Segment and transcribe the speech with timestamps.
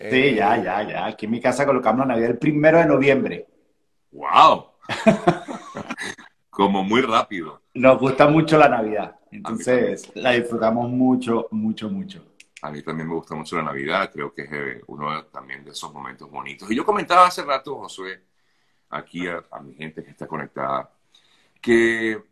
[0.00, 1.06] Sí, ya, ya, ya.
[1.06, 3.46] Aquí en mi casa colocamos la Navidad el primero de noviembre.
[4.12, 4.66] ¡Wow!
[6.50, 7.62] Como muy rápido.
[7.74, 9.16] Nos gusta mucho la Navidad.
[9.30, 12.24] Entonces la disfrutamos mucho, mucho, mucho.
[12.62, 14.10] A mí también me gusta mucho la Navidad.
[14.12, 16.70] Creo que es eh, uno también de esos momentos bonitos.
[16.70, 18.22] Y yo comentaba hace rato, Josué,
[18.90, 20.90] aquí a, mi gente que está conectada,
[21.60, 22.22] que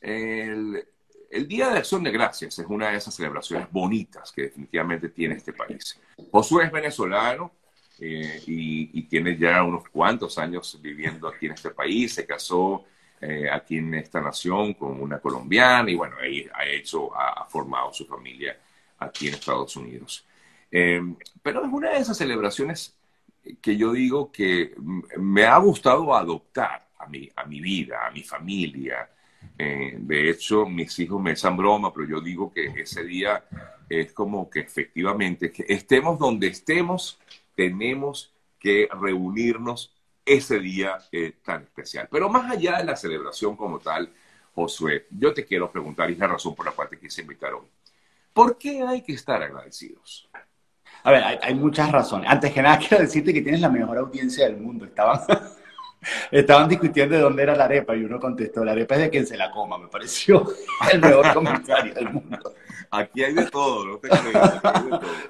[0.00, 0.88] el,
[1.36, 5.34] el Día de Acción de Gracias es una de esas celebraciones bonitas que definitivamente tiene
[5.34, 6.00] este país.
[6.30, 7.52] Josué es venezolano
[8.00, 12.14] eh, y, tiene ya unos cuantos años viviendo aquí en este país.
[12.14, 12.84] Se casó
[13.20, 16.16] eh, aquí en esta nación con una colombiana y bueno,
[16.54, 18.58] ha hecho, ha, formado su familia
[18.98, 20.24] aquí en Estados Unidos.
[20.70, 21.00] Eh,
[21.42, 22.96] pero es una de esas celebraciones
[23.60, 24.74] que yo digo que
[25.18, 29.08] me ha gustado adoptar a mi, a mi vida, a mi familia,
[29.58, 33.44] eh, de hecho, mis hijos me echan broma, pero yo digo que ese día
[33.88, 37.18] es como que efectivamente, que estemos donde estemos,
[37.54, 42.08] tenemos que reunirnos ese día eh, tan especial.
[42.10, 44.12] Pero más allá de la celebración como tal,
[44.54, 47.52] Josué, yo te quiero preguntar, y es la razón por la cual te quise invitar
[47.54, 47.66] hoy.
[48.32, 50.28] ¿Por qué hay que estar agradecidos?
[51.04, 52.28] A ver, hay, hay, muchas razones.
[52.28, 54.84] Antes que nada, quiero decirte que tienes la mejor audiencia del mundo.
[54.84, 55.20] Estaban,
[56.30, 59.26] Estaban discutiendo de dónde era la arepa y uno contestó, la arepa es de quien
[59.26, 59.78] se la coma.
[59.78, 60.46] Me pareció
[60.92, 62.54] el mejor comentario del mundo.
[62.90, 64.00] Aquí hay de todo, ¿no?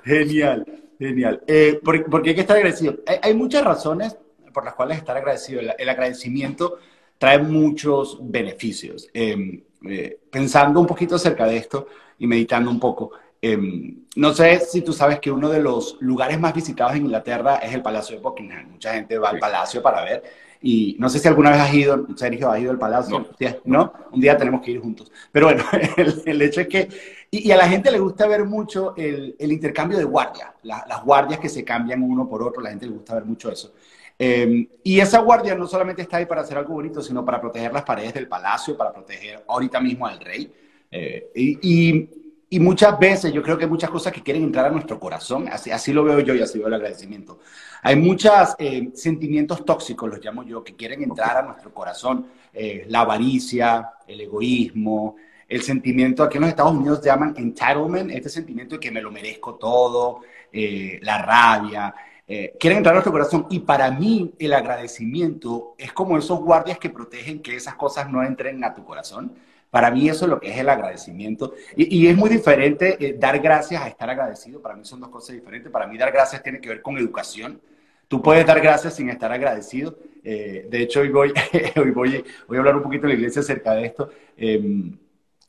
[0.04, 0.66] Genial,
[0.98, 1.42] genial.
[1.46, 2.96] Eh, ¿por, qué hay que estar agradecido?
[3.22, 4.16] Hay, muchas razones
[4.52, 5.60] por las cuales estar agradecido.
[5.60, 6.78] El, agradecimiento
[7.18, 9.08] trae muchos beneficios.
[9.14, 14.60] Em, eh, pensando un poquito acerca de esto y meditando un poco, em, no sé
[14.60, 18.16] si tú sabes que uno de los lugares más visitados en Inglaterra es el Palacio
[18.16, 18.70] de Buckingham.
[18.70, 20.22] Mucha gente va al palacio para ver
[20.68, 23.28] y no sé si alguna vez has ido, Sergio, has ido al palacio.
[23.64, 23.92] No.
[24.10, 25.12] Un día tenemos que ir juntos.
[25.30, 25.62] Pero bueno,
[26.26, 26.88] el, hecho es que.
[27.30, 31.38] Y, a la gente le gusta ver mucho el, el intercambio de guardia, las guardias
[31.38, 33.74] que se cambian uno por otro, la gente le gusta ver mucho eso.
[34.18, 37.72] Em, y esa guardia no solamente está ahí para hacer algo bonito, sino para proteger
[37.72, 40.52] las paredes del palacio, para proteger ahorita mismo al rey.
[40.90, 44.70] Eh, y, y muchas veces yo creo que hay muchas cosas que quieren entrar a
[44.70, 47.40] nuestro corazón, así, así lo veo yo y así veo el agradecimiento.
[47.82, 52.86] Hay muchos eh, sentimientos tóxicos, los llamo yo, que quieren entrar a nuestro corazón, eh,
[52.88, 55.16] la avaricia, el egoísmo,
[55.48, 59.10] el sentimiento, aquí en los Estados Unidos llaman entitlement, este sentimiento de que me lo
[59.10, 60.20] merezco todo,
[60.52, 61.94] eh, la rabia,
[62.26, 66.90] quieren entrar a nuestro corazón y para mí el agradecimiento es como esos guardias que
[66.90, 69.32] protegen que esas cosas no entren a tu corazón.
[69.76, 71.52] Para mí eso es lo que es el agradecimiento.
[71.76, 74.62] Y, es muy diferente eh, dar gracias a estar agradecido.
[74.62, 75.70] Para mí son dos cosas diferentes.
[75.70, 77.60] Para mí dar gracias tiene que ver con educación.
[78.08, 79.98] Tú puedes dar gracias sin estar agradecido.
[80.24, 81.30] Eh, de hecho, hoy voy,
[81.76, 84.08] hoy voy, voy a hablar un poquito en la iglesia acerca de esto.
[84.34, 84.96] Em,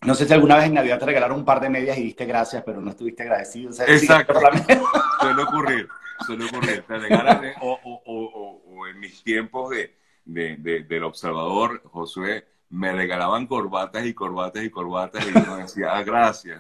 [0.02, 2.26] no sé si alguna vez en Navidad te regalaron un par de medias y diste
[2.26, 3.70] gracias, pero no estuviste agradecido.
[3.70, 4.34] Exacto.
[5.22, 5.88] suele ocurrir,
[6.26, 6.84] suele ocurrir.
[6.86, 9.96] Te regalan, o, o, o, o, en mis tiempos de,
[10.26, 16.04] de, del observador, Josué, me regalaban corbatas y corbatas y corbatas y yo decía, ah,
[16.04, 16.60] gracias.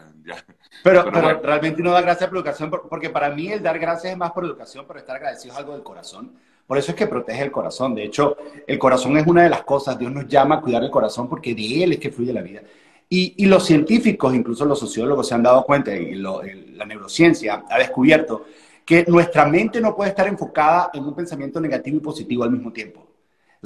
[0.83, 4.17] Pero, pero, realmente no da gracias por educación, porque para mí el dar gracias es
[4.17, 6.33] más por educación, pero estar agradecido es algo del corazón.
[6.65, 7.95] Por eso es que protege el corazón.
[7.95, 10.91] De hecho, el corazón es una de las cosas, Dios nos llama a cuidar el
[10.91, 12.61] corazón porque de él es que fluye la vida.
[13.09, 17.77] Y, y los científicos, incluso los sociólogos, se han dado cuenta, y la neurociencia ha
[17.77, 18.45] descubierto
[18.85, 22.71] que nuestra mente no puede estar enfocada en un pensamiento negativo y positivo al mismo
[22.71, 23.06] tiempo.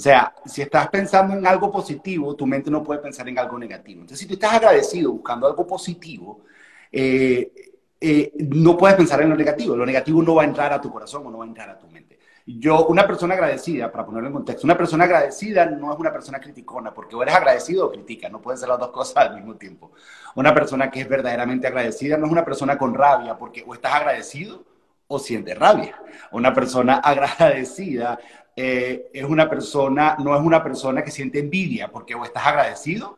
[0.01, 3.59] O sea, si estás pensando en algo positivo, tu mente no puede pensar en algo
[3.59, 4.01] negativo.
[4.01, 6.41] Entonces, si tú estás agradecido buscando algo positivo,
[6.91, 7.51] eh,
[8.01, 9.75] eh, no puedes pensar en lo negativo.
[9.75, 11.78] Lo negativo no va a entrar a tu corazón o no va a entrar a
[11.78, 12.17] tu mente.
[12.47, 16.40] Yo, una persona agradecida, para ponerlo en contexto, una persona agradecida no es una persona
[16.40, 19.53] criticona, porque o eres agradecido o critica, no pueden ser las dos cosas al mismo
[19.56, 19.91] tiempo.
[20.34, 23.94] Una persona que es verdaderamente agradecida no es una persona con rabia, porque o estás
[23.94, 24.63] agradecido
[25.11, 26.01] o sientes rabia.
[26.31, 28.17] Una persona agradecida
[28.55, 33.17] eh, es una persona, no es una persona que siente envidia, porque o estás agradecido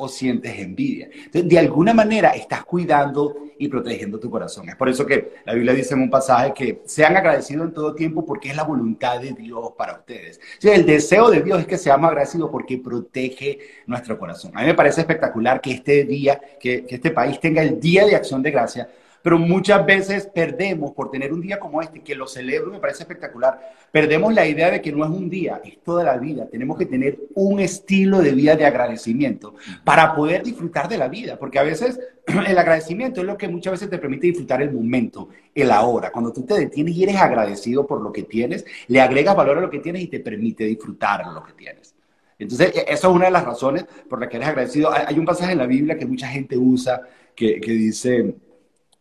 [0.00, 1.08] o sientes envidia.
[1.32, 4.68] De alguna manera estás cuidando y protegiendo tu corazón.
[4.68, 7.94] Es por eso que la Biblia dice en un pasaje que sean agradecidos en todo
[7.94, 10.40] tiempo porque es la voluntad de Dios para ustedes.
[10.62, 14.52] el deseo de Dios es que seamos agradecidos porque protege nuestro corazón.
[14.54, 18.06] A mí me parece espectacular que este día, que, que este país tenga el Día
[18.06, 18.88] de Acción de Gracia,
[19.22, 23.02] pero muchas veces perdemos por tener un día como este, que lo celebro, me parece
[23.02, 23.58] espectacular,
[23.90, 26.46] perdemos la idea de que no es un día, es toda la vida.
[26.50, 29.54] Tenemos que tener un estilo de vida de agradecimiento
[29.84, 33.72] para poder disfrutar de la vida, porque a veces el agradecimiento es lo que muchas
[33.72, 36.10] veces te permite disfrutar el momento, el ahora.
[36.10, 39.60] Cuando tú te detienes y eres agradecido por lo que tienes, le agregas valor a
[39.62, 41.94] lo que tienes y te permite disfrutar lo que tienes.
[42.38, 44.90] Entonces, e-, eso es una de las razones por las que eres agradecido.
[44.92, 47.02] Hay un pasaje en la Biblia que mucha gente usa
[47.34, 48.34] que, que dice,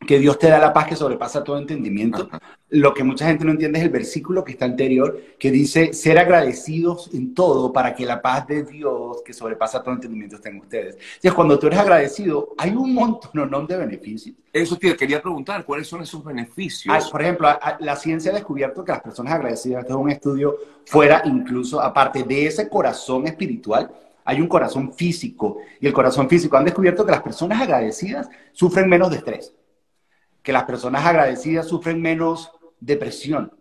[0.05, 2.29] que Dios te da la paz que sobrepasa todo entendimiento.
[2.69, 6.19] Lo que mucha gente no entiende es el versículo que está anterior, que dice, ser
[6.19, 10.59] agradecidos en todo para que la paz de Dios, que sobrepasa todo entendimiento, esté en
[10.59, 10.95] ustedes.
[10.95, 14.35] Entonces, cuando tú eres agradecido, hay un montón de beneficios.
[14.53, 16.93] Eso te quería preguntar, ¿cuáles son esos beneficios?
[16.95, 17.47] Ah, por ejemplo,
[17.79, 22.23] la ciencia ha descubierto que las personas agradecidas, esto es un estudio fuera incluso, aparte
[22.23, 23.91] de ese corazón espiritual,
[24.23, 25.57] hay un corazón físico.
[25.79, 29.53] Y el corazón físico han descubierto que las personas agradecidas sufren menos de estrés
[30.47, 33.51] que las personas agradecidas sufren menos depresión,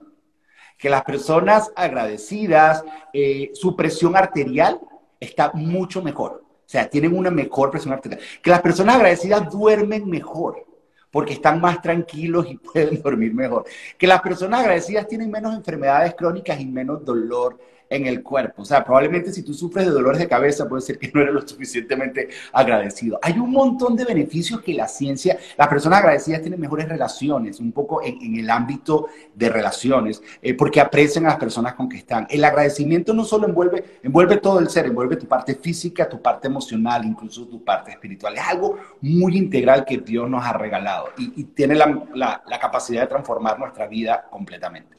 [0.78, 4.78] que las personas agradecidas, eh, su presión arterial
[5.18, 10.08] está mucho mejor, o sea, tienen una mejor presión arterial, que las personas agradecidas duermen
[10.08, 10.64] mejor,
[11.10, 13.64] porque están más tranquilos y pueden dormir mejor,
[13.98, 18.62] que las personas agradecidas tienen menos enfermedades crónicas y menos dolor en el cuerpo.
[18.62, 21.34] O sea, probablemente si tú sufres de dolores de cabeza, puede ser que no eres
[21.34, 23.18] lo suficientemente agradecido.
[23.22, 27.72] Hay un montón de beneficios que la ciencia, las personas agradecidas tienen mejores relaciones, un
[27.72, 32.26] poco en, el ámbito de relaciones, eh, porque aprecian a las personas con que están.
[32.30, 36.48] El agradecimiento no solo envuelve, envuelve todo el ser, envuelve tu parte física, tu parte
[36.48, 38.34] emocional, incluso tu parte espiritual.
[38.34, 43.58] Es algo muy integral que Dios nos ha regalado y, tiene la capacidad de transformar
[43.58, 44.96] nuestra vida completamente.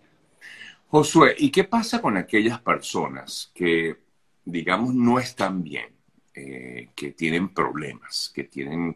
[0.89, 3.97] Josué, ¿y qué pasa con aquellas personas que,
[4.45, 5.87] digamos, no están bien,
[6.33, 8.95] eh, que tienen problemas, que tienen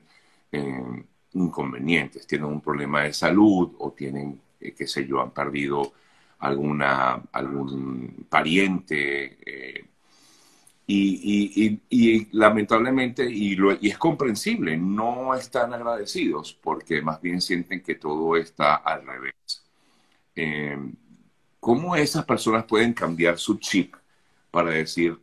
[0.52, 5.94] eh, inconvenientes, tienen un problema de salud o tienen, eh, qué sé yo, han perdido
[6.40, 9.38] alguna, algún pariente?
[10.88, 18.36] Y, lamentablemente, y, y, es comprensible, no están agradecidos porque más bien sienten que todo
[18.36, 19.34] está al revés.
[21.62, 23.96] ¿Cómo esas personas pueden cambiar su chip
[24.50, 25.22] para decir,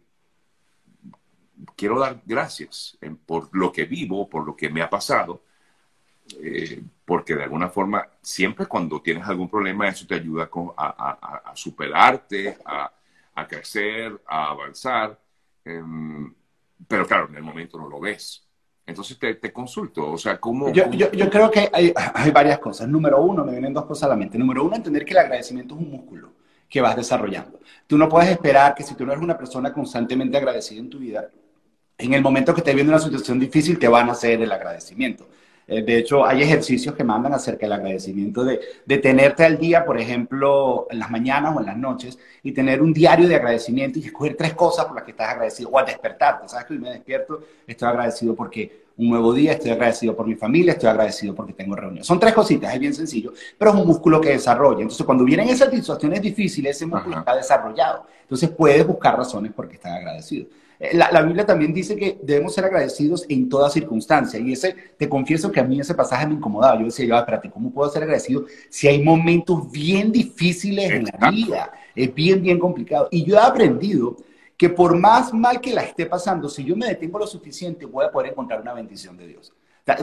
[1.77, 2.97] quiero dar gracias
[3.27, 5.43] por lo que vivo, por lo que me ha pasado?
[6.41, 12.57] Eh, porque de alguna forma, siempre cuando tienes algún problema, eso te ayuda a, superarte,
[12.65, 15.21] a, crecer, a avanzar.
[15.65, 16.33] Em,
[16.87, 18.48] pero claro, en el momento no lo ves.
[18.89, 20.73] Entonces te, consulto, o sea, ¿cómo...?
[20.73, 22.89] Yo, yo, creo que hay, hay, varias cosas.
[22.89, 24.39] Número uno, me vienen dos cosas a la mente.
[24.39, 26.33] Número uno, entender que el agradecimiento es un músculo
[26.67, 27.61] que vas desarrollando.
[27.87, 30.99] Tú no puedes esperar que si tú no eres una persona constantemente agradecida en tu
[30.99, 31.29] vida,
[31.99, 35.29] en el momento que estés viendo una situación difícil te van a hacer el agradecimiento.
[35.71, 39.85] Eh, de hecho, hay ejercicios que mandan acerca del agradecimiento de, de tenerte al día,
[39.85, 43.99] por ejemplo, en las mañanas o en las noches, y tener un diario de agradecimiento
[43.99, 46.49] y escoger tres cosas por las que estás agradecido, o al despertarte.
[46.49, 47.43] ¿Sabes que hoy me despierto?
[47.67, 51.77] Estoy agradecido porque un nuevo día, estoy agradecido por mi familia, estoy agradecido porque tengo
[51.77, 52.03] reunión.
[52.03, 54.81] Son tres cositas, es bien sencillo, pero es un músculo que desarrolla.
[54.81, 58.07] Entonces, cuando vienen esas situaciones difíciles, ese músculo está desarrollado.
[58.23, 60.47] Entonces, puedes buscar razones por qué estás agradecido.
[60.81, 64.39] Eh, la, Biblia también dice que debemos ser agradecidos en toda circunstancia.
[64.39, 66.79] Y ese, te confieso que a mí ese pasaje me incomodaba.
[66.79, 71.31] Yo decía, yo, espérate, ¿cómo puedo ser agradecido si hay momentos bien difíciles en la
[71.31, 71.73] vida?
[71.95, 73.09] Es bien, bien complicado.
[73.11, 74.17] Y yo he aprendido
[74.57, 78.05] que por más mal que la esté pasando, si yo me detengo lo suficiente, voy
[78.05, 79.53] a poder encontrar una bendición de Dios.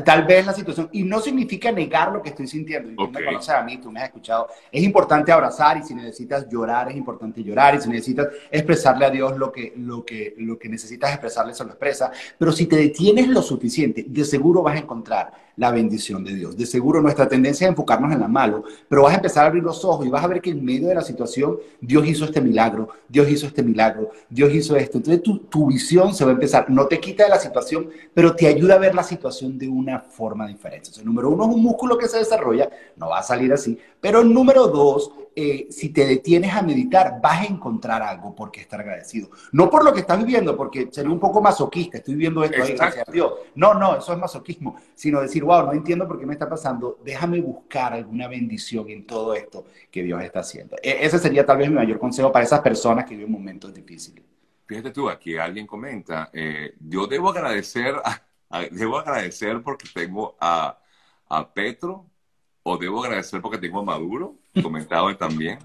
[0.04, 3.24] Tal, vez la situación, y no significa negar lo que estoy sintiendo, y tú me
[3.24, 6.96] conoces a mí, tú me has escuchado, es importante abrazar y si necesitas llorar, es
[6.96, 11.12] importante llorar y si necesitas expresarle a Dios lo que, lo que, lo que necesitas
[11.12, 15.45] expresarle, se lo expresa, pero si te detienes lo suficiente, de seguro vas a encontrar
[15.58, 16.58] la bendición de Dios.
[16.58, 19.64] De seguro nuestra tendencia es enfocarnos en la malo, pero vas a empezar a abrir
[19.64, 22.42] los ojos y vas a ver que en medio de la situación Dios hizo este
[22.42, 24.98] milagro, Dios hizo este milagro, Dios hizo esto.
[24.98, 28.36] Entonces tu, tu visión se va a empezar, no te quita de la situación, pero
[28.36, 30.88] te ayuda a ver la situación de una forma diferente.
[30.88, 34.24] Entonces, número uno es un músculo que se desarrolla, no va a salir así, pero
[34.24, 38.80] número dos eh, si te detienes a meditar, vas a encontrar algo por qué estar
[38.80, 39.30] agradecido.
[39.52, 42.74] No por lo que estás viviendo, porque sería un poco masoquista, estoy viviendo esto ahí,
[42.74, 43.34] gracias a Dios.
[43.56, 47.00] No, no, eso es masoquismo, sino decir, wow, no entiendo por qué me está pasando,
[47.04, 50.78] déjame buscar alguna bendición en todo esto que Dios está haciendo.
[50.82, 54.24] E, ese sería tal vez mi mayor consejo para esas personas que viven momentos difíciles.
[54.66, 57.96] Fíjate tú, aquí alguien comenta, eh, yo debo agradecer,
[58.72, 60.80] debo agradecer porque tengo a,
[61.28, 62.10] a Petro,
[62.68, 65.60] o debo agradecer porque tengo a Maduro, comentado también.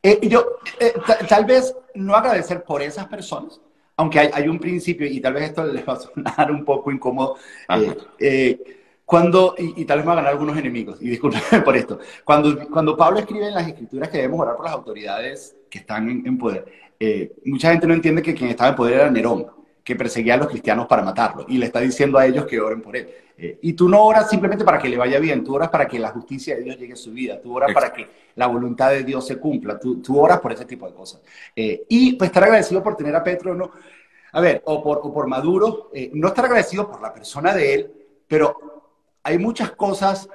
[0.00, 0.46] Eh, yo,
[0.78, 0.94] eh,
[1.28, 3.60] tal vez no agradecer por esas personas,
[3.96, 7.36] aunque hay, un principio, y tal vez esto les va a sonar un poco incómodo,
[8.20, 11.98] eh, cuando, y, tal vez me van a ganar algunos enemigos, y discúlpenme por esto,
[12.24, 16.08] cuando, cuando Pablo escribe en las escrituras que debemos orar por las autoridades que están
[16.08, 16.64] en, en poder,
[17.44, 19.48] mucha gente no entiende que quien estaba en poder era Nerón,
[19.88, 22.82] que perseguía a los cristianos para matarlos, y le está diciendo a ellos que oren
[22.82, 23.08] por él.
[23.38, 25.98] Eh, y tú no oras simplemente para que le vaya bien, tú oras para que
[25.98, 29.02] la justicia de Dios llegue a su vida, tú oras para que la voluntad de
[29.02, 31.22] Dios se cumpla, tú, tú oras por ese tipo de cosas.
[31.56, 33.70] Eh, y pues estar agradecido por tener a Petro, no,
[34.30, 37.72] a ver, o por, o por Maduro, eh, no estar agradecido por la persona de
[37.72, 37.90] él,
[38.26, 38.92] pero
[39.22, 40.28] hay muchas cosas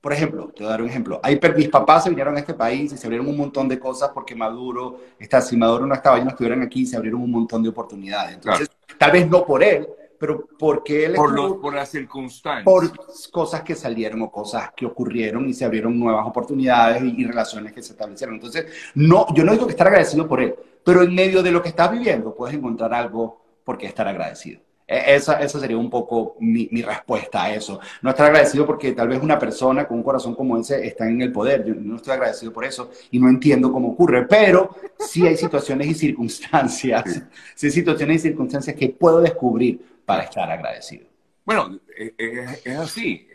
[0.00, 1.20] por ejemplo, te voy a dar un ejemplo.
[1.22, 4.10] Hay, mis papás se vinieron a este país y se abrieron un montón de cosas
[4.14, 7.62] porque Maduro, está, si Maduro no estaba, ellos no estuvieran aquí, se abrieron un montón
[7.62, 8.34] de oportunidades.
[8.34, 9.86] Entonces, tal vez no por él,
[10.18, 11.14] pero porque él...
[11.14, 12.64] Por, por las circunstancias.
[12.64, 12.90] Por
[13.30, 17.72] cosas que salieron o cosas que ocurrieron y se abrieron nuevas oportunidades y, y, relaciones
[17.72, 18.36] que se establecieron.
[18.36, 21.62] Entonces, no, yo no digo que estar agradecido por él, pero en medio de lo
[21.62, 24.60] que estás viviendo puedes encontrar algo por qué estar agradecido.
[24.90, 27.78] E, esa, esa sería un poco mi, mi, respuesta a eso.
[28.02, 31.22] No estar agradecido porque tal vez una persona con un corazón como ese está en
[31.22, 31.64] el poder.
[31.64, 35.86] Yo no estoy agradecido por eso y no entiendo cómo ocurre, pero sí hay situaciones
[35.86, 37.22] y circunstancias,
[37.54, 41.06] sí hay situaciones y circunstancias que puedo descubrir para estar agradecido.
[41.44, 43.28] Bueno, es, es así.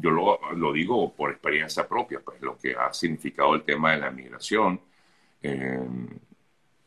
[0.00, 3.98] Yo lo, lo, digo por experiencia propia, pues lo que ha significado el tema de
[3.98, 4.80] la migración.
[5.42, 5.80] Eh,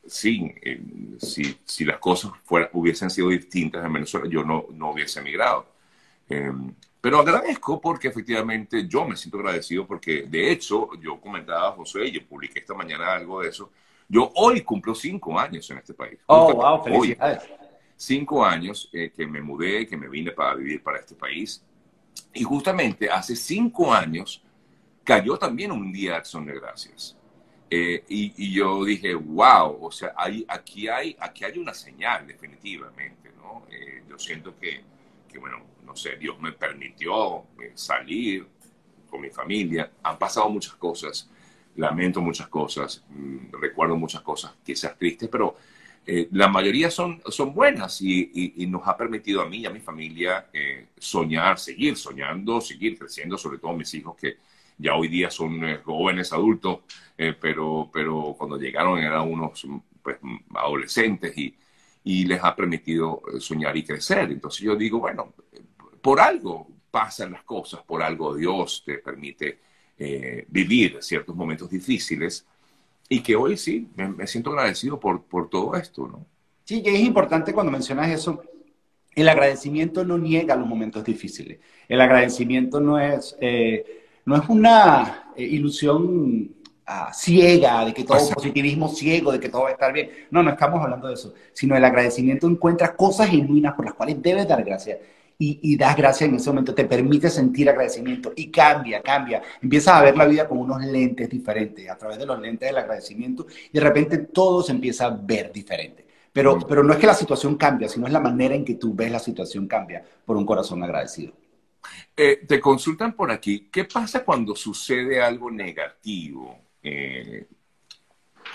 [0.08, 0.82] sí, eh,
[1.20, 5.68] si, si, las cosas fuera, hubiesen sido distintas en Venezuela, yo no, no hubiese emigrado.
[6.30, 6.52] Eh,
[7.00, 12.06] pero agradezco porque efectivamente yo me siento agradecido porque de hecho yo comentaba a José
[12.06, 13.72] y yo publiqué esta mañana algo de eso.
[14.10, 16.20] Yo hoy cumplo cinco años en este país.
[16.28, 17.44] Oh, wow, felicidades.
[17.44, 21.64] Hoy, cinco años eh, que me mudé, que me vine para vivir para este país.
[22.34, 24.42] Y justamente hace cinco años
[25.04, 27.17] cayó también un día de acción de gracias.
[27.70, 32.26] Eh, y, y, yo dije, wow, o sea, hay, aquí, hay, aquí hay una señal
[32.26, 33.66] definitivamente, ¿no?
[33.70, 34.82] Eh, yo siento que,
[35.30, 38.48] que, bueno, no sé, Dios me permitió eh, salir
[39.10, 39.92] con mi familia.
[40.04, 41.30] Han pasado muchas cosas,
[41.76, 45.56] lamento muchas cosas, mmm, recuerdo muchas cosas quizás tristes, pero
[46.10, 49.66] eh, la mayoría son, son buenas y, y, y, nos ha permitido a mí y
[49.66, 54.38] a mi familia eh, soñar, seguir soñando, seguir creciendo, sobre todo mis hijos que
[54.78, 56.80] ya hoy día son eh, jóvenes adultos,
[57.18, 59.66] eh, pero, pero cuando llegaron eran unos
[60.02, 60.18] pues,
[60.56, 61.56] adolescentes y,
[62.04, 64.32] y les ha permitido eh, soñar y crecer.
[64.32, 65.34] Entonces yo digo, bueno,
[66.02, 69.60] por algo pasan las cosas, por algo Dios te permite
[69.98, 72.46] eh, vivir ciertos momentos difíciles
[73.10, 76.26] y que hoy sí, me, me siento agradecido por, por todo esto, ¿no?
[76.64, 78.44] Sí, que es importante cuando mencionas eso,
[79.16, 81.60] el agradecimiento no niega los momentos difíciles.
[81.88, 86.52] El agradecimiento no es, eh, no es una eh, ilusión
[86.86, 90.10] uh, ciega de que todo es positivismo ciego, de que todo va a estar bien.
[90.30, 94.22] No, no estamos hablando de eso, sino el agradecimiento encuentra cosas genuinas por las cuales
[94.22, 94.98] debes dar gracias.
[95.40, 99.42] Y, y, das gracias en ese momento, te permite sentir agradecimiento y cambia, cambia.
[99.62, 102.78] Empiezas a ver la vida con unos lentes diferentes, a través de los lentes del
[102.78, 106.06] agradecimiento, y de repente todo se empieza a ver diferente.
[106.34, 108.94] Pero, pero no es que la situación cambia, sino es la manera en que tú
[108.94, 111.34] ves la situación cambia por un corazón agradecido.
[112.16, 116.60] Eh, te consultan por aquí, ¿qué pasa cuando sucede algo negativo?
[116.82, 117.48] Eh,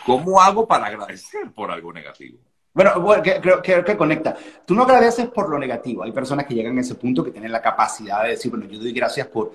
[0.04, 2.38] ¿Cómo hago para agradecer por algo negativo?
[2.74, 4.36] Bueno, creo que, conecta.
[4.66, 6.02] Tú no agradeces por lo negativo.
[6.02, 8.78] Hay personas que llegan a ese punto que tienen la capacidad de decir, bueno, yo
[8.78, 9.52] doy gracias por...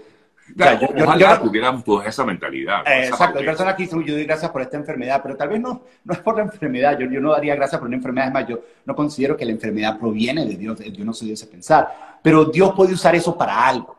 [0.56, 2.82] Claro, yo, ojalá yo, tuviéramos toda esa mentalidad.
[2.88, 5.60] Eh, exacto, hay personas que dicen, yo doy gracias por esta enfermedad, pero tal vez
[5.60, 6.98] no, no es por la enfermedad.
[6.98, 8.28] Yo, yo no daría gracias por una enfermedad.
[8.28, 10.80] Es más, yo no considero que la enfermedad proviene de Dios.
[10.80, 12.20] Yo no soy de ese pensar.
[12.22, 13.98] Pero Dios puede usar eso para algo.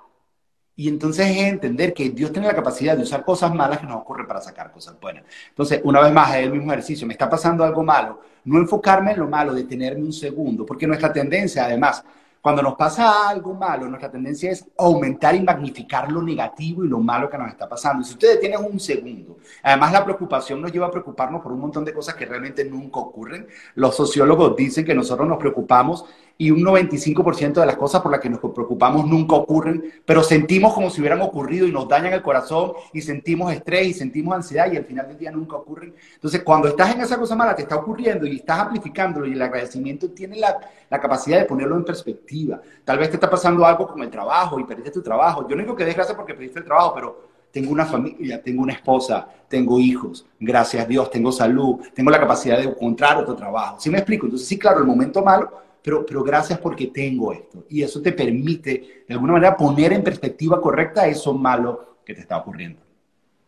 [0.79, 3.97] Y entonces es entender que Dios tiene la capacidad de usar cosas malas que nos
[3.97, 5.25] ocurren para sacar cosas buenas.
[5.49, 7.05] Entonces, una vez más, es el mismo ejercicio.
[7.05, 8.21] Me está pasando algo malo.
[8.45, 12.05] No enfocarme en lo malo, detenerme un segundo, porque nuestra tendencia, además,
[12.41, 16.99] cuando nos pasa algo malo, nuestra tendencia es aumentar y magnificar lo negativo y lo
[17.01, 18.05] malo que nos está pasando.
[18.05, 21.85] Si ustedes tienen un segundo, además la preocupación nos lleva a preocuparnos por un montón
[21.85, 23.47] de cosas que realmente nunca ocurren.
[23.75, 26.05] Los sociólogos dicen que nosotros nos preocupamos
[26.41, 30.73] y un 95% de las cosas por las que nos preocupamos nunca ocurren, pero sentimos
[30.73, 34.71] como si hubieran ocurrido y nos dañan el corazón y sentimos estrés y sentimos ansiedad
[34.71, 35.93] y al final del día nunca ocurren.
[36.15, 39.43] Entonces, cuando estás en esa cosa mala, te está ocurriendo y estás amplificándolo y el
[39.43, 40.57] agradecimiento tiene la,
[40.89, 42.61] la capacidad de ponerlo en perspectiva.
[42.85, 45.45] Tal vez te está pasando algo con el trabajo y perdiste tu trabajo.
[45.49, 48.63] Yo no digo que des gracias porque perdiste el trabajo, pero tengo una familia, tengo
[48.63, 53.35] una esposa, tengo hijos, gracias a Dios, tengo salud, tengo la capacidad de encontrar otro
[53.35, 53.81] trabajo.
[53.81, 54.27] ¿Sí me explico?
[54.27, 57.65] Entonces, sí, claro, el momento malo pero, pero gracias porque tengo esto.
[57.71, 62.21] Y eso te permite, de alguna manera, poner en perspectiva correcta eso malo que te
[62.21, 62.83] está ocurriendo.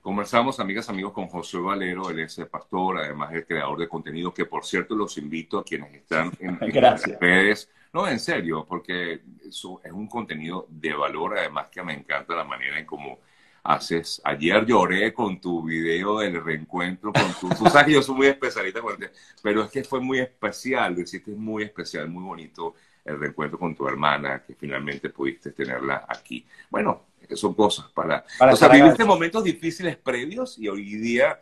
[0.01, 4.33] Conversamos, amigas, amigos, con José Valero, él es el pastor, además es creador de contenido,
[4.33, 7.69] que por cierto los invito a quienes están en, en las redes.
[7.93, 12.45] No, en serio, porque eso es un contenido de valor, además que me encanta la
[12.45, 13.19] manera en cómo
[13.63, 14.21] haces.
[14.25, 17.49] Ayer lloré con tu video del reencuentro con tu.
[17.55, 19.11] Tú sabes que yo soy muy especialista con el
[19.43, 22.75] pero es que fue muy especial, que es muy especial, muy bonito
[23.05, 26.47] el reencuentro con tu hermana, que finalmente pudiste tenerla aquí.
[26.69, 28.25] Bueno, son cosas para.
[28.39, 31.41] para o sea, viviste momentos difíciles previos y hoy día.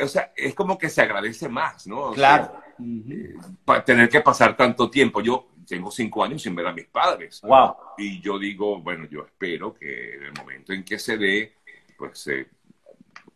[0.00, 2.10] O sea, es como que se agradece más, ¿no?
[2.10, 2.44] O claro.
[2.44, 3.78] Sea, uh -huh.
[3.78, 5.22] eh, tener que pasar tanto tiempo.
[5.22, 7.40] Yo, tengo cinco años sin ver a mis padres.
[7.42, 7.74] Wow.
[7.98, 11.54] Y yo digo, bueno, yo espero que en el momento en que se dé,
[11.98, 12.30] pues,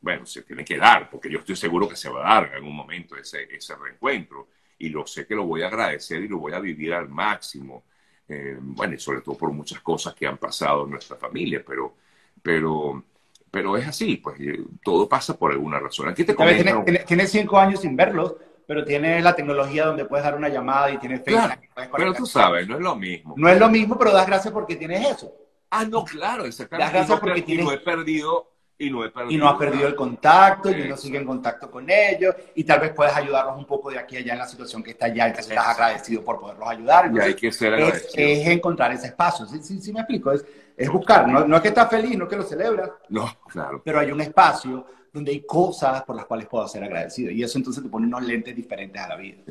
[0.00, 2.54] bueno, se tiene que dar, porque yo estoy seguro que se va a dar en
[2.56, 4.48] algún momento ese, ese reencuentro.
[4.78, 7.84] Y lo sé que lo voy a agradecer y lo voy a vivir al máximo.
[8.26, 11.96] Eh, bueno, y sobre todo por muchas cosas que han pasado en nuestra familia, pero,
[12.40, 13.04] pero,
[13.50, 14.38] pero es así, pues
[14.82, 16.08] todo pasa por alguna razón.
[16.08, 16.84] Aquí te comento...
[17.06, 18.36] Tienes cinco años sin verlos,
[18.70, 21.58] pero tienes la tecnología donde puedes dar una llamada y tienes Facebook.
[21.96, 23.34] pero tú sabes, no es lo mismo.
[23.36, 25.34] No es lo mismo, pero das gracias porque tienes eso.
[25.70, 26.84] Ah, no, claro, exactamente.
[26.84, 27.68] Das gracias porque tienes...
[27.68, 29.32] he perdido y no he perdido.
[29.32, 32.78] Y no has perdido el contacto, y uno sigue en contacto con ellos, y tal
[32.78, 35.32] vez puedes ayudarlos un poco de aquí allá en la situación que está allá, y
[35.32, 37.10] que estás agradecido por poderlos ayudar.
[37.12, 38.12] y hay que ser agradecido.
[38.16, 40.30] Es, encontrar ese espacio, ¿sí, sí, me explico?
[40.30, 40.46] Es,
[40.76, 42.88] es buscar, no, no, es que estás feliz, no es que lo celebras.
[43.08, 43.82] No, claro.
[43.84, 47.30] Pero hay un espacio donde hay cosas por las cuales puedo ser agradecido.
[47.30, 49.42] Y eso entonces te pone unos lentes diferentes a la vida.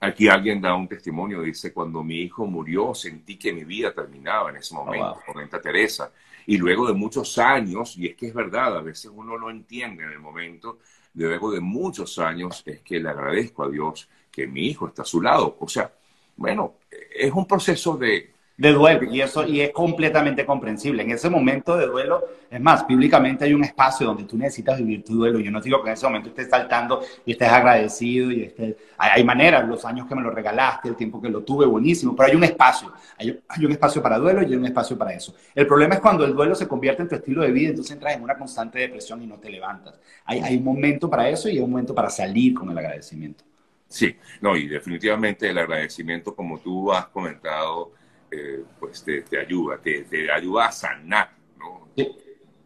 [0.00, 4.50] Aquí alguien da un testimonio, dice, cuando mi hijo murió sentí que mi vida terminaba
[4.50, 6.10] en ese momento, oh, comenta Teresa.
[6.46, 10.02] Y luego de muchos años, y es que es verdad, a veces uno lo entiende
[10.02, 10.78] en el momento,
[11.14, 15.04] luego de muchos años es que le agradezco a Dios que mi hijo está a
[15.04, 15.56] su lado.
[15.60, 15.92] O sea,
[16.36, 16.78] bueno,
[17.14, 21.02] es un proceso de, de duelo y eso y es completamente comprensible.
[21.02, 25.02] En ese momento de duelo, es más, bíblicamente hay un espacio donde tú necesitas vivir
[25.02, 25.40] tu duelo.
[25.40, 29.24] Yo no digo que en ese momento estés saltando y estés agradecido y estés, hay,
[29.24, 32.36] maneras, los años que me lo regalaste, el tiempo que lo tuve, buenísimo, pero hay
[32.36, 35.34] un espacio, hay, hay, un espacio para duelo y hay un espacio para eso.
[35.56, 38.14] El problema es cuando el duelo se convierte en tu estilo de vida, entonces entras
[38.14, 39.98] en una constante depresión y no te levantas.
[40.24, 43.42] Hay, hay un momento para eso y hay un momento para salir con el agradecimiento.
[43.88, 47.90] Sí, no, y definitivamente el agradecimiento, como tú has comentado,
[48.32, 51.90] eh, pues te, ayuda, te, ayuda a sanar, ¿no?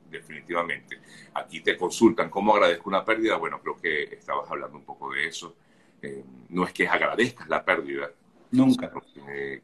[0.08, 1.00] Definitivamente.
[1.35, 3.37] Aquí te consultan cómo agradezco una pérdida.
[3.37, 5.56] Bueno, creo que estabas hablando un poco de eso.
[6.00, 8.11] Eh, no es que agradezcas la pérdida.
[8.50, 8.91] Nunca.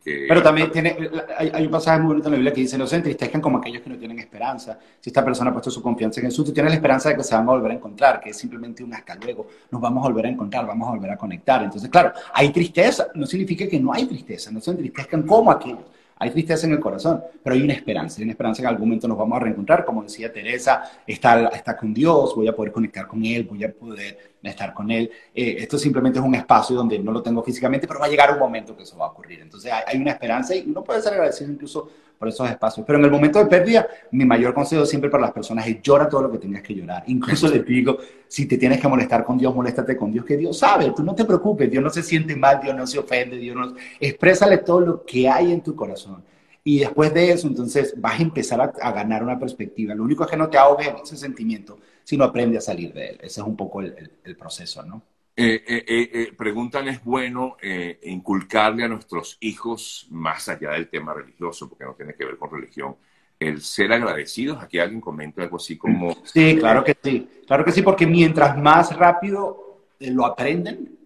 [0.04, 0.96] Pero también tiene,
[1.38, 3.82] hay, un pasaje muy bonito en la Biblia que dice, no se entristezcan como aquellos
[3.82, 4.78] que no tienen esperanza.
[5.00, 7.24] Si esta persona ha puesto su confianza en Jesús, tú tienes la esperanza de que
[7.24, 10.08] se van a volver a encontrar, que es simplemente un hasta luego, nos vamos a
[10.08, 11.62] volver a encontrar, vamos a volver a conectar.
[11.62, 15.84] Entonces, claro, hay tristeza, no significa que no hay tristeza, no se entristezcan como aquellos
[16.22, 18.86] hay tristeza en el corazón, pero hay una esperanza, hay una esperanza que en algún
[18.86, 22.70] momento nos vamos a reencontrar, como decía Teresa, está, está con Dios, voy a poder
[22.70, 25.10] conectar con Él, voy a poder estar con Él.
[25.34, 28.32] Eh, esto simplemente es un espacio donde no lo tengo físicamente, pero va a llegar
[28.32, 29.40] un momento que eso va a ocurrir.
[29.40, 31.88] Entonces hay, hay una esperanza y uno puede ser agradecido incluso
[32.22, 32.86] por esos espacios.
[32.86, 36.08] Pero en el momento de pérdida, mi mayor consejo siempre para las personas es llora
[36.08, 37.02] todo lo que tengas que llorar.
[37.08, 40.56] Incluso les digo, si te tienes que molestar con Dios, moléstate con Dios, que Dios
[40.56, 43.56] sabe, tú no te preocupes, Dios no se siente mal, Dios no se ofende, Dios
[43.56, 43.74] no...
[43.98, 46.22] Exprésale todo lo que hay en tu corazón.
[46.64, 49.94] Y después de eso, entonces vas a empezar a, ganar una perspectiva.
[49.94, 53.10] Lo único es que no te ahogues en ese sentimiento, sino aprende a salir de
[53.10, 53.18] él.
[53.20, 55.02] Ese es un poco el, el proceso, ¿no?
[55.34, 57.56] Eh, eh, eh, preguntan, ¿es bueno
[58.02, 62.50] inculcarle a nuestros hijos, más allá del tema religioso, porque no tiene que ver con
[62.50, 62.96] religión,
[63.38, 64.62] el ser agradecidos?
[64.62, 66.14] Aquí alguien comenta algo así como...
[66.24, 67.28] Sí, claro que sí.
[67.46, 70.98] Claro que sí, porque mientras más rápido lo aprenden,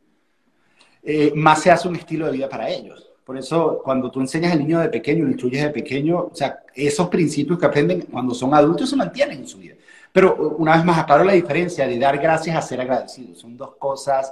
[1.36, 3.05] más se hace un estilo de vida para ellos.
[3.26, 6.60] Por eso, cuando tú enseñas al niño de pequeño, lo instruyes de pequeño, o sea,
[6.72, 9.74] esos principios que aprenden cuando son adultos se mantienen en su vida.
[10.12, 13.34] Pero una vez más, aclaro la diferencia de dar gracias a ser agradecido.
[13.34, 14.30] Son dos cosas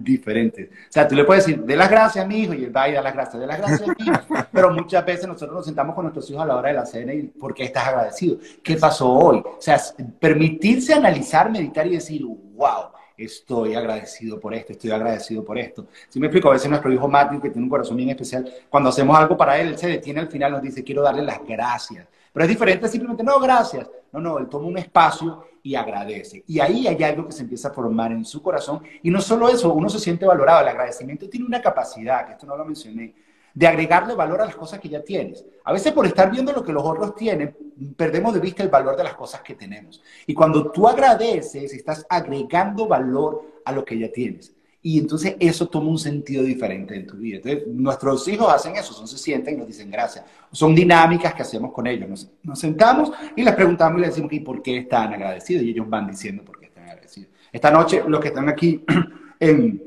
[0.00, 0.68] diferentes.
[0.68, 2.88] O sea, tú le puedes decir, de las gracias a mi hijo, y él va
[2.88, 4.46] y da las gracias, de las gracias a mi hijo.
[4.52, 7.14] Pero muchas veces nosotros nos sentamos con nuestros hijos a la hora de la cena
[7.14, 8.38] y, ¿por qué estás agradecido?
[8.60, 9.38] ¿Qué pasó hoy?
[9.38, 9.80] O sea,
[10.18, 15.86] permitirse analizar, meditar y decir, wow, estoy agradecido por esto, estoy agradecido por esto.
[16.08, 18.90] Si me explico, a veces nuestro hijo Matthew, que tiene un corazón bien especial, cuando
[18.90, 22.06] hacemos algo para él, él se detiene al final, nos dice, quiero darle las gracias.
[22.32, 23.88] Pero es diferente simplemente, no, gracias.
[24.12, 26.44] No, no, él toma un espacio y agradece.
[26.46, 28.82] Y ahí hay algo que se empieza a formar en su corazón.
[29.02, 30.60] Y no solo eso, uno se siente valorado.
[30.60, 33.14] El agradecimiento tiene una capacidad, que esto no lo mencioné,
[33.54, 35.44] de agregarle valor a las cosas que ya tienes.
[35.64, 37.56] A veces por estar viendo lo que los otros tienen,
[37.96, 40.02] perdemos de vista el valor de las cosas que tenemos.
[40.26, 44.54] Y cuando tú agradeces, estás agregando valor a lo que ya tienes.
[44.82, 47.38] Y entonces eso toma un sentido diferente en tu vida.
[47.38, 50.24] Entonces, nuestros hijos hacen eso, son, se sienten y nos dicen gracias.
[50.52, 52.30] Son dinámicas que hacemos con ellos.
[52.44, 55.64] Nos, sentamos y les preguntamos y les decimos, ¿y por qué están agradecidos?
[55.64, 57.30] Y ellos van diciendo por qué están agradecidos.
[57.50, 58.84] Esta noche, los que están aquí
[59.40, 59.85] en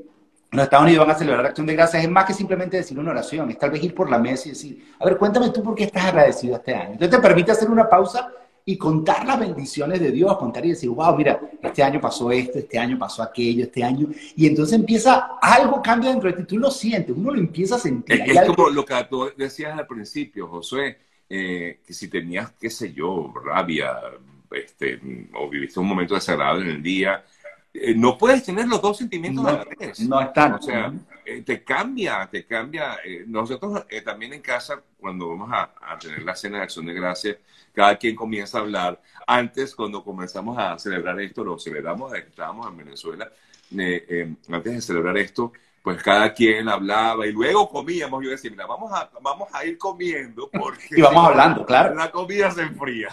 [0.51, 2.97] los Estados Unidos van a celebrar la acción de gracias, es más que simplemente decir
[2.97, 5.61] una oración, es tal vez ir por la mesa y decir, a ver, cuéntame tú
[5.61, 6.93] por qué estás agradecido este año.
[6.93, 8.31] Entonces te permite hacer una pausa
[8.65, 12.59] y contar las bendiciones de Dios, contar y decir, wow, mira, este año pasó esto,
[12.59, 16.57] este año pasó aquello, este año, y entonces empieza, algo cambia dentro de ti, tú
[16.57, 18.21] lo sientes, uno lo empieza a sentir.
[18.25, 20.97] Es, como lo que tú decías al principio, Josué,
[21.29, 23.97] eh, que si tenías, qué sé yo, rabia,
[24.51, 24.99] este,
[25.33, 27.23] o viviste un momento desagradable en el día,
[27.73, 29.99] eh, no puedes tener los dos sentimientos no, a la vez.
[29.99, 30.53] No están.
[30.53, 30.93] O sea,
[31.25, 32.97] eh, te cambia, te cambia.
[33.05, 36.93] Eh, nosotros también en casa, cuando vamos a, a, tener la cena de acción de
[36.93, 37.37] gracias,
[37.73, 39.01] cada quien comienza a hablar.
[39.27, 43.31] Antes, cuando comenzamos a celebrar esto, lo celebramos desde que estábamos en Venezuela,
[43.71, 48.23] antes de celebrar esto, pues cada quien hablaba y luego comíamos.
[48.23, 50.87] Yo decía, mira, vamos a, vamos a ir comiendo porque...
[50.97, 51.95] Y vamos hablando, claro.
[51.95, 53.09] La comida se enfría.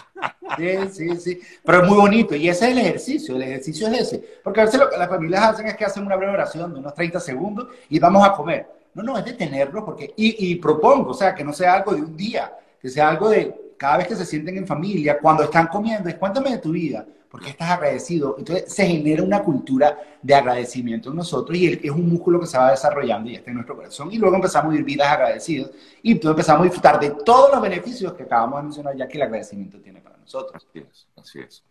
[0.57, 1.41] Sí, sí, sí.
[1.63, 4.39] Pero es muy bonito y ese es el ejercicio, el ejercicio es ese.
[4.43, 6.79] Porque a veces lo que las familias hacen es que hacen una breve oración de
[6.79, 8.67] unos 30 segundos y vamos a comer.
[8.93, 10.13] No, no, es detenerlo porque...
[10.17, 12.51] Y, y propongo, o sea, que no sea algo de un día,
[12.81, 16.15] que sea algo de cada vez que se sienten en familia, cuando están comiendo, es
[16.15, 17.05] cuéntame de tu vida
[17.37, 18.35] porque estás agradecido.
[18.39, 22.57] Entonces se genera una cultura de agradecimiento en nosotros y es un músculo que se
[22.57, 24.11] va desarrollando y está en nuestro corazón.
[24.11, 25.69] Y luego empezamos a vivir vidas agradecidas
[26.01, 29.17] y entonces empezamos a disfrutar de todos los beneficios que acabamos de mencionar ya que
[29.17, 30.65] el agradecimiento tiene para nosotros.
[30.67, 31.63] Así es, así es.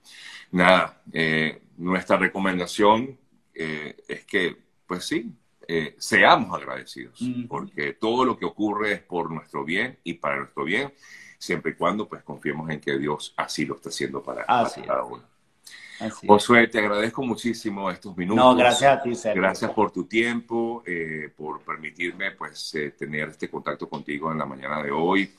[0.52, 3.18] Nada, eh, nuestra recomendación
[3.52, 5.34] eh, es que, pues sí,
[5.66, 10.62] eh, seamos agradecidos, porque todo lo que ocurre es por nuestro bien y para nuestro
[10.62, 10.94] bien,
[11.38, 15.02] siempre y cuando pues confiemos en que Dios así lo está haciendo para, para cada
[15.02, 15.35] uno.
[16.26, 18.44] Josué, te agradezco muchísimo estos minutos.
[18.44, 19.42] No, gracias a ti, Sergio.
[19.42, 24.46] Gracias por tu tiempo, eh, por permitirme pues eh, tener este contacto contigo en la
[24.46, 25.32] mañana de hoy.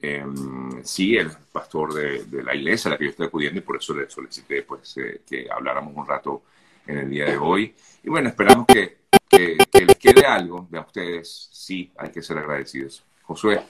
[0.00, 3.76] Em, sí, el pastor de, la iglesia a la que yo estoy acudiendo y por
[3.76, 6.42] eso le solicité pues eh, que habláramos un rato
[6.86, 7.74] en el día de hoy.
[8.02, 8.98] Y bueno, esperamos que,
[9.28, 11.48] que, que les quede algo de a ustedes.
[11.52, 13.04] Sí, hay que ser agradecidos.
[13.22, 13.62] Josué.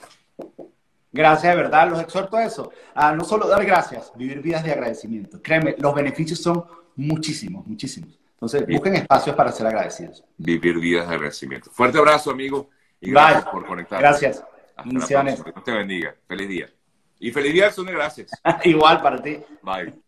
[1.15, 4.73] Gracias, de verdad, los exhorto a eso, a no solo dar gracias, vivir vidas de
[4.73, 5.41] agradecimiento.
[5.41, 6.65] Créeme, los beneficios son
[6.97, 8.19] muchísimos, muchísimos.
[8.33, 10.25] Entonces, busquen espacios para ser agradecidos.
[10.37, 11.71] Vivir vidas de agradecimiento.
[11.71, 14.01] Fuerte abrazo, amigo, y gracias por conectar.
[14.01, 14.43] Gracias.
[14.75, 16.13] Hasta Dios te bendiga.
[16.27, 16.69] Feliz día.
[17.17, 18.29] Y feliz día, son de gracias.
[18.65, 19.39] Igual para ti.
[19.63, 20.04] Bye.